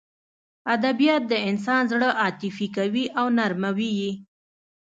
ادبیات 0.75 1.23
د 1.27 1.33
انسان 1.49 1.81
زړه 1.91 2.09
عاطفي 2.21 2.67
کوي 2.75 3.05
او 3.19 3.25
نرموي 3.37 3.91
یې 4.01 4.11